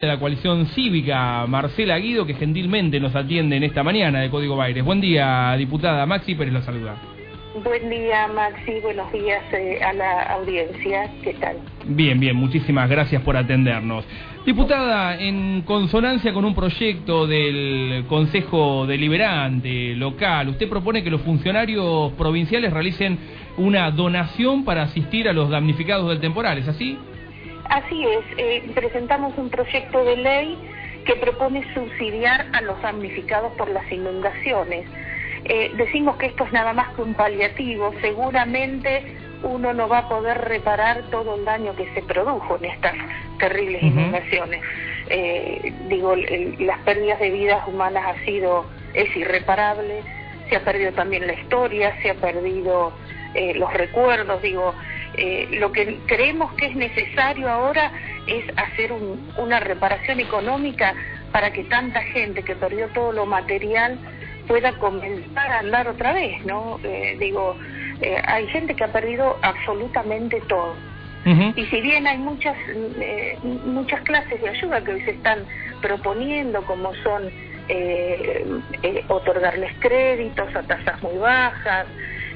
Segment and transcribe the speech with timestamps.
[0.00, 4.56] de la coalición cívica, Marcela Guido, que gentilmente nos atiende en esta mañana de Código
[4.56, 4.82] Baires.
[4.82, 6.06] Buen día, diputada.
[6.06, 6.96] Maxi Pérez la saluda.
[7.62, 8.80] Buen día, Maxi.
[8.80, 11.10] Buenos días eh, a la audiencia.
[11.22, 11.58] ¿Qué tal?
[11.84, 12.34] Bien, bien.
[12.34, 14.06] Muchísimas gracias por atendernos.
[14.46, 22.10] Diputada, en consonancia con un proyecto del Consejo Deliberante local, usted propone que los funcionarios
[22.12, 23.18] provinciales realicen
[23.58, 26.96] una donación para asistir a los damnificados del temporal, ¿es así?
[27.70, 30.58] Así es, eh, presentamos un proyecto de ley
[31.06, 34.88] que propone subsidiar a los damnificados por las inundaciones.
[35.44, 40.08] Eh, decimos que esto es nada más que un paliativo, seguramente uno no va a
[40.08, 42.94] poder reparar todo el daño que se produjo en estas
[43.38, 44.62] terribles inundaciones.
[45.08, 50.02] Eh, digo, las pérdidas de vidas humanas ha sido, es irreparable,
[50.48, 52.92] se ha perdido también la historia, se ha perdido
[53.54, 54.74] los recuerdos, digo,
[55.14, 57.92] eh, lo que creemos que es necesario ahora
[58.26, 58.92] es hacer
[59.36, 60.94] una reparación económica
[61.32, 63.98] para que tanta gente que perdió todo lo material
[64.46, 66.78] pueda comenzar a andar otra vez, ¿no?
[66.82, 67.56] Eh, digo,
[68.00, 70.74] eh, hay gente que ha perdido absolutamente todo.
[71.54, 72.56] Y si bien hay muchas
[73.42, 75.44] muchas clases de ayuda que hoy se están
[75.82, 77.30] proponiendo, como son
[79.08, 81.86] otorgarles créditos a tasas muy bajas,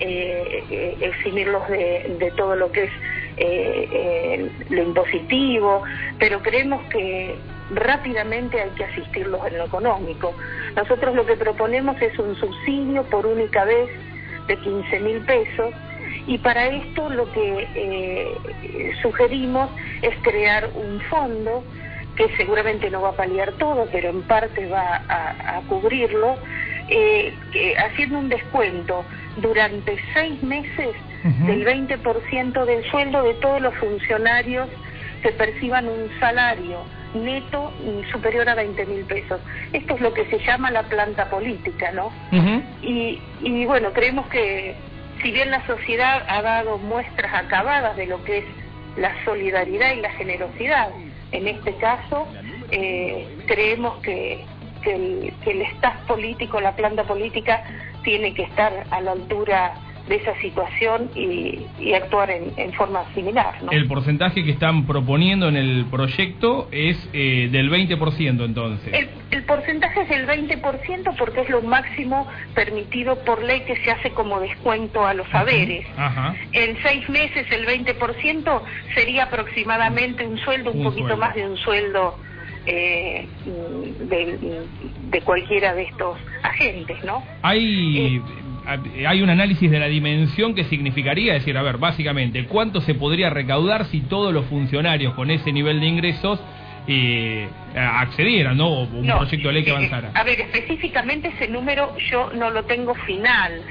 [0.00, 2.90] eh, eximirlos de, todo lo que es
[3.36, 5.82] eh, eh, lo impositivo,
[6.18, 7.36] pero creemos que
[7.70, 10.34] rápidamente hay que asistirlos en lo económico.
[10.76, 13.88] Nosotros lo que proponemos es un subsidio por única vez
[14.46, 15.74] de 15 mil pesos
[16.28, 19.70] y para esto lo que eh, sugerimos
[20.02, 21.64] es crear un fondo
[22.16, 26.36] que seguramente no va a paliar todo, pero en parte va a, cubrirlo,
[27.78, 29.04] haciendo un descuento
[29.36, 30.94] durante seis meses
[31.46, 34.68] del 20% del sueldo de todos los funcionarios
[35.22, 36.78] que perciban un salario
[37.14, 37.72] neto
[38.12, 39.40] superior a 20 mil pesos.
[39.72, 42.12] Esto es lo que se llama la planta política, ¿no?
[42.82, 44.74] y, y bueno, creemos que
[45.22, 48.44] si bien la sociedad ha dado muestras acabadas de lo que es
[48.96, 50.90] la solidaridad y la generosidad,
[51.32, 52.26] en este caso,
[52.70, 54.44] eh, creemos que,
[54.82, 57.62] que el, que el staff político, la planta política,
[58.02, 59.74] tiene que estar a la altura
[60.08, 63.54] de esa situación y, actuar en, forma similar.
[63.70, 68.92] El porcentaje que están proponiendo en el proyecto es eh, del 20% entonces.
[69.30, 74.10] El, porcentaje es del 20% porque es lo máximo permitido por ley que se hace
[74.10, 75.86] como descuento a los saberes.
[76.52, 78.62] En seis meses el 20%
[78.94, 82.18] sería aproximadamente un sueldo, un, poquito más de un sueldo
[82.68, 83.26] eh,
[85.10, 87.22] de, cualquiera de estos agentes, ¿no?
[87.42, 88.20] Hay,
[88.96, 92.94] eh, hay un análisis de la dimensión que significaría decir, a ver, básicamente, ¿cuánto se
[92.94, 96.40] podría recaudar si todos los funcionarios con ese nivel de ingresos
[96.86, 98.82] eh, accedieran, ¿no?
[98.82, 100.10] Un proyecto de ley que eh, avanzara.
[100.14, 103.62] A ver, específicamente ese número yo no lo tengo final.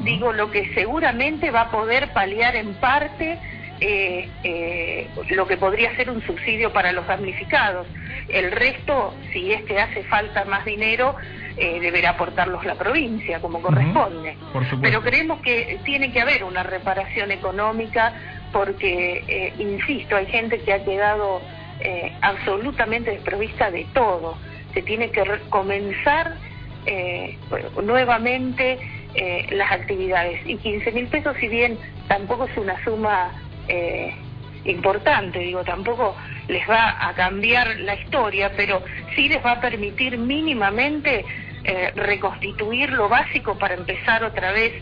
[0.00, 3.38] Digo, lo que seguramente va a poder paliar en parte
[3.84, 7.84] eh, eh, lo que podría ser un subsidio para los damnificados.
[8.28, 11.16] El resto, si es que hace falta más dinero,
[11.56, 14.36] eh, deberá aportarlos la provincia, como corresponde.
[14.80, 18.12] Pero creemos que tiene que haber una reparación económica
[18.52, 21.42] porque, eh, insisto, hay gente que ha quedado
[22.20, 24.38] absolutamente desprovista de todo.
[24.72, 26.36] Se tiene que comenzar
[27.82, 28.78] nuevamente
[29.50, 30.40] las actividades.
[30.46, 31.76] Y 15 mil pesos, si bien
[32.06, 33.32] tampoco es una suma
[33.68, 34.14] eh,
[34.64, 36.16] importante, digo, tampoco
[36.48, 38.82] les va a cambiar la historia, pero
[39.14, 41.24] sí les va a permitir mínimamente
[41.64, 44.72] eh, reconstituir lo básico para empezar otra vez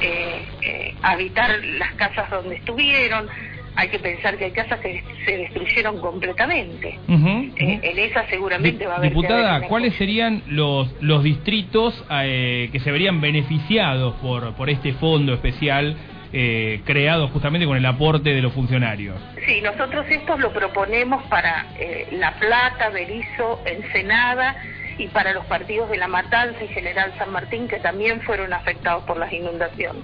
[0.00, 3.26] eh, eh, a habitar las casas donde estuvieron.
[3.74, 6.98] Hay que pensar que hay casas que se destruyeron completamente.
[7.08, 9.10] en esas seguramente va a haber.
[9.10, 15.96] Diputada, ¿cuáles serían los, los distritos que se verían beneficiados por, por este fondo especial
[16.32, 19.16] eh, creado justamente con el aporte de los funcionarios.
[19.46, 24.56] Sí, nosotros esto lo proponemos para eh, La Plata, Berizo, Ensenada
[24.98, 29.04] y para los partidos de La Matanza y General San Martín que también fueron afectados
[29.04, 30.02] por las inundaciones.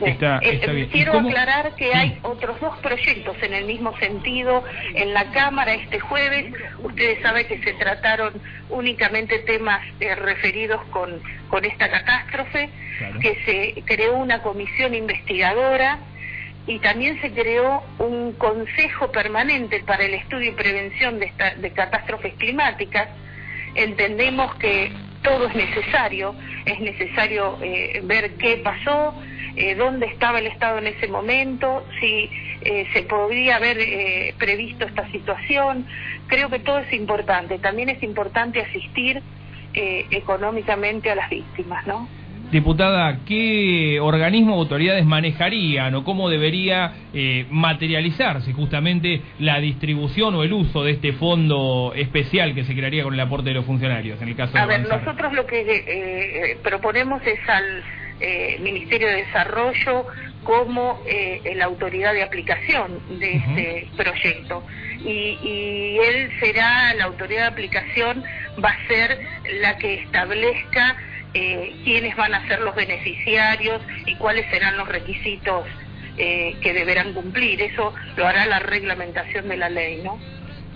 [0.00, 4.64] Eh, quiero aclarar que hay otros dos proyectos en el mismo sentido
[4.94, 6.52] en la Cámara este jueves.
[6.82, 8.34] Ustedes saben que se trataron
[8.70, 12.70] únicamente temas eh, referidos con, con esta catástrofe,
[13.20, 15.98] que se creó una comisión investigadora
[16.66, 22.34] y también se creó un consejo permanente para el estudio y prevención de, de catástrofes
[22.34, 23.08] climáticas.
[23.74, 24.92] Entendemos que
[25.24, 26.34] todo es necesario,
[26.64, 29.14] es necesario eh, ver qué pasó,
[29.56, 32.30] eh, dónde estaba el Estado en ese momento, si
[32.60, 33.78] eh, se podría haber
[34.36, 35.86] previsto esta situación.
[36.28, 37.58] Creo que todo es importante.
[37.58, 39.20] También es importante asistir
[39.74, 42.08] económicamente a las víctimas, ¿no?
[42.54, 50.44] Diputada, ¿qué organismo o autoridades manejarían o cómo debería eh, materializarse justamente la distribución o
[50.44, 54.22] el uso de este fondo especial que se crearía con el aporte de los funcionarios
[54.22, 57.82] en el caso A ver, nosotros lo que eh, proponemos es al
[58.20, 60.06] eh, Ministerio de Desarrollo
[60.44, 61.00] como
[61.56, 64.62] la autoridad de aplicación de este proyecto.
[65.04, 68.22] Y, y él será, la autoridad de aplicación
[68.64, 69.18] va a ser
[69.60, 70.96] la que establezca
[71.34, 75.66] eh, quiénes van a ser los beneficiarios y cuáles serán los requisitos
[76.16, 77.60] eh, que deberán cumplir.
[77.60, 80.18] Eso lo hará la reglamentación de la ley, ¿no?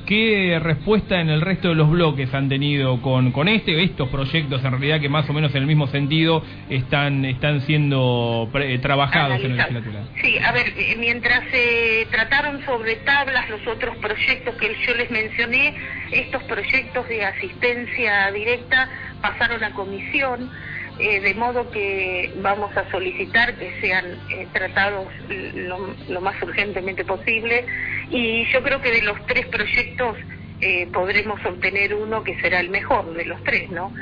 [0.08, 4.64] ¿Qué respuesta en el resto de los bloques han tenido con, con este, estos proyectos
[4.64, 9.44] en realidad que más o menos en el mismo sentido están, están siendo eh, trabajados
[9.44, 10.04] en la legislatura?
[10.22, 15.10] Sí, a ver, eh, mientras se trataron sobre tablas los otros proyectos que yo les
[15.10, 15.74] mencioné,
[16.10, 18.88] estos proyectos de asistencia directa
[19.20, 20.50] pasaron a comisión,
[20.98, 27.64] eh, de modo que vamos a solicitar que sean eh, tratados lo, más urgentemente posible
[28.10, 30.16] y yo creo que de los tres proyectos
[30.60, 33.92] eh, podremos obtener uno que será el mejor de los tres, ¿no?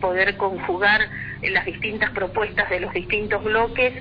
[0.00, 1.08] poder conjugar
[1.42, 3.94] las distintas propuestas de los distintos bloques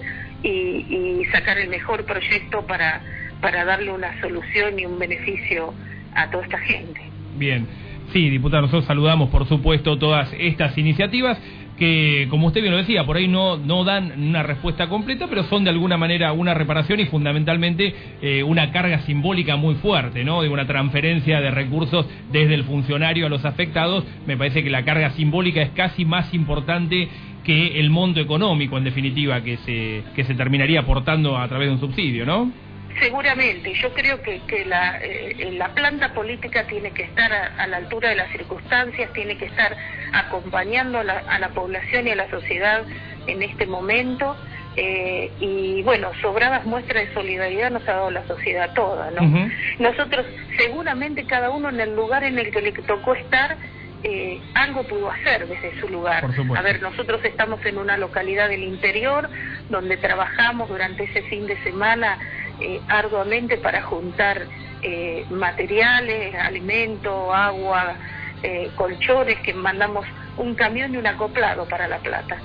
[0.43, 3.01] y, y sacar el mejor proyecto para,
[3.39, 5.73] para darle una solución y un beneficio
[6.15, 7.01] a toda esta gente.
[7.35, 7.65] Bien.
[8.11, 11.37] Sí, diputado, nosotros saludamos, por supuesto, todas estas iniciativas
[11.77, 15.43] que, como usted bien lo decía, por ahí no, no dan una respuesta completa, pero
[15.43, 20.41] son de alguna manera una reparación y fundamentalmente eh, una carga simbólica muy fuerte, ¿no?
[20.41, 24.03] De una transferencia de recursos desde el funcionario a los afectados.
[24.27, 27.07] Me parece que la carga simbólica es casi más importante
[27.43, 31.75] que el monto económico, en definitiva, que se, que se terminaría aportando a través de
[31.75, 32.51] un subsidio, ¿no?
[32.99, 37.77] Seguramente, yo creo que, que la, eh, la planta política tiene que estar a, la
[37.77, 39.75] altura de las circunstancias, tiene que estar
[40.11, 42.83] acompañando a la, a la población y a la sociedad
[43.27, 44.35] en este momento.
[44.75, 49.49] Eh, y bueno, sobradas muestras de solidaridad nos ha dado la sociedad toda, ¿no?
[49.79, 50.25] Nosotros,
[50.57, 53.57] seguramente cada uno en el lugar en el que le tocó estar,
[54.03, 56.23] eh, algo pudo hacer desde su lugar.
[56.55, 59.29] A ver, nosotros estamos en una localidad del interior
[59.69, 62.17] donde trabajamos durante ese fin de semana
[62.61, 64.45] eh, arduamente para juntar
[64.81, 67.95] eh, materiales, alimento, agua,
[68.43, 70.05] eh, colchones, que mandamos
[70.37, 72.37] un camión y un acoplado para La Plata.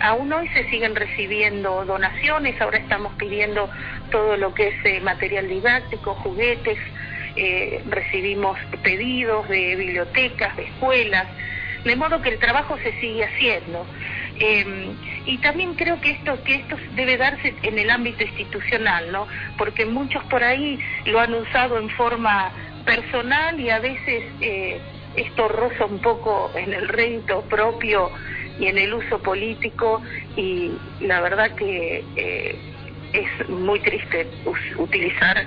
[0.00, 3.68] aún hoy se siguen recibiendo donaciones, ahora estamos pidiendo
[4.10, 6.78] todo lo que es material didáctico, juguetes,
[7.88, 11.26] recibimos pedidos de bibliotecas, de escuelas,
[11.84, 13.86] de modo que el trabajo se sigue haciendo.
[14.42, 14.96] Eh,
[15.26, 19.26] y también creo que esto que esto debe darse en el ámbito institucional, ¿no?
[19.58, 22.50] Porque muchos por ahí lo han usado en forma
[22.86, 24.80] personal y a veces eh,
[25.14, 28.10] esto roza un poco en el rédito propio
[28.58, 30.00] y en el uso político
[30.36, 30.70] y
[31.00, 32.58] la verdad que eh,
[33.12, 34.26] es muy triste
[34.78, 35.46] utilizar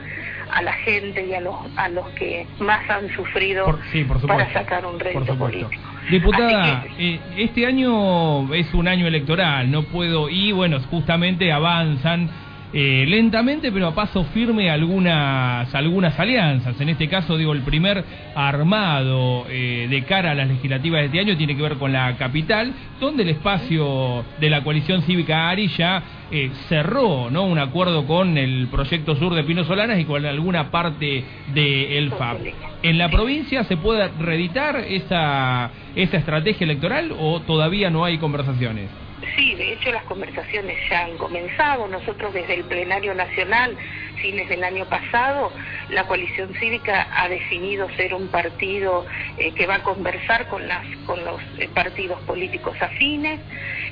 [0.52, 3.80] a la gente y a los a los que más han sufrido
[4.28, 5.93] para sacar un rédito político.
[6.10, 12.30] Diputada, eh, este año es un año electoral, no puedo, y bueno, justamente avanzan
[12.76, 16.80] eh, lentamente, pero a paso firme algunas, algunas alianzas.
[16.82, 18.04] En este caso, digo, el primer
[18.34, 22.18] armado eh, de cara a las legislativas de este año tiene que ver con la
[22.18, 27.44] capital, donde el espacio de la coalición cívica ARI ya eh, cerró ¿no?
[27.44, 32.10] un acuerdo con el proyecto sur de Pino Solanas y con alguna parte de el
[32.10, 32.40] FAP.
[32.82, 39.03] ¿En la provincia se puede reeditar esa, esa estrategia electoral o todavía no hay conversaciones?
[39.36, 41.88] Sí, de hecho las conversaciones ya han comenzado.
[41.88, 43.76] Nosotros desde el plenario nacional,
[44.22, 45.52] fines del año pasado,
[45.90, 49.06] la coalición cívica ha definido ser un partido
[49.38, 53.40] eh, que va a conversar con, las, con los eh, partidos políticos afines,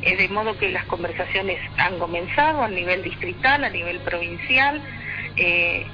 [0.01, 4.81] eh, de modo que las conversaciones han comenzado a nivel distrital, a nivel provincial,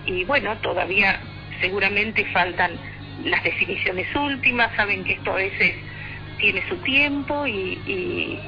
[0.06, 1.22] y bueno, todavía
[1.62, 2.72] seguramente faltan
[3.24, 5.76] las definiciones últimas, saben que esto a veces
[6.38, 8.40] tiene su tiempo y,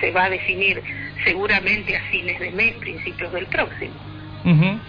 [0.00, 0.82] se va a definir
[1.24, 3.94] seguramente a fines de mes, principios del próximo.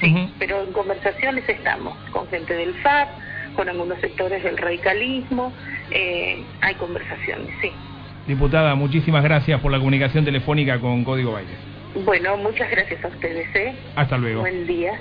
[0.02, 3.10] sí, pero en conversaciones estamos con gente del FAP,
[3.56, 5.54] con algunos sectores del radicalismo,
[5.92, 7.72] eh, hay conversaciones, sí.
[8.28, 11.54] Diputada, muchísimas gracias por la comunicación telefónica con Código Baile.
[12.04, 13.48] Bueno, muchas gracias a ustedes.
[13.56, 13.74] ¿eh?
[13.96, 14.42] Hasta luego.
[14.42, 15.00] Buen día.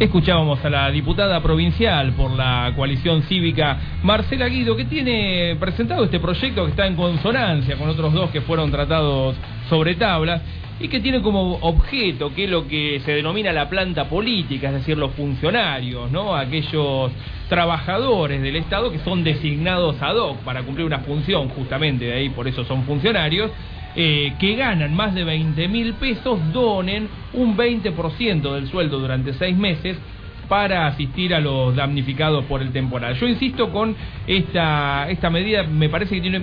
[0.00, 6.18] Escuchábamos a la diputada provincial por la coalición cívica Marcela Guido, que tiene presentado este
[6.18, 9.36] proyecto que está en consonancia con otros dos que fueron tratados
[9.68, 10.40] sobre tablas
[10.80, 14.74] y que tiene como objeto que es lo que se denomina la planta política, es
[14.76, 16.34] decir, los funcionarios, ¿no?
[16.34, 17.12] Aquellos
[17.50, 22.30] trabajadores del Estado que son designados ad hoc para cumplir una función, justamente de ahí
[22.30, 23.50] por eso son funcionarios,
[23.96, 29.56] eh, que ganan más de 20 mil pesos donen un 20% del sueldo durante seis
[29.56, 29.96] meses
[30.48, 33.14] para asistir a los damnificados por el temporal.
[33.14, 33.94] Yo insisto con
[34.26, 36.42] esta, esta medida, me parece que tiene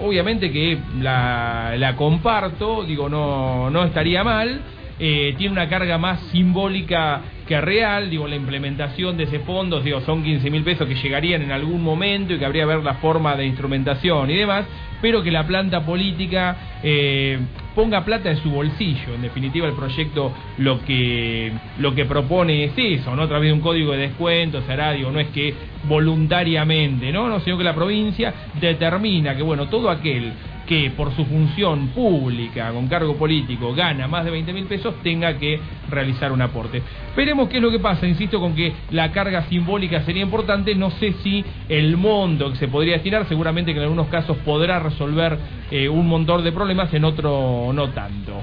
[0.00, 4.60] obviamente que la, la comparto, digo, no, no estaría mal,
[4.98, 10.02] eh, tiene una carga más simbólica que real, digo, la implementación de ese fondo, digo,
[10.02, 12.94] son 15 mil pesos que llegarían en algún momento y que habría que ver la
[12.94, 14.66] forma de instrumentación y demás,
[15.00, 17.38] pero que la planta política eh,
[17.74, 19.14] ponga plata en su bolsillo.
[19.14, 23.22] En definitiva, el proyecto lo que, lo que propone es eso, ¿no?
[23.22, 27.28] A través de un código de descuento, será, digo, no es que voluntariamente, ¿no?
[27.28, 30.32] no sino que la provincia determina que, bueno, todo aquel
[30.68, 35.38] que por su función pública, con cargo político, gana más de 20 mil pesos, tenga
[35.38, 35.58] que
[35.88, 36.82] realizar un aporte.
[37.16, 40.90] Veremos qué es lo que pasa, insisto con que la carga simbólica sería importante, no
[40.90, 45.38] sé si el monto que se podría destinar, seguramente que en algunos casos podrá resolver
[45.70, 48.42] eh, un montón de problemas, en otro no tanto.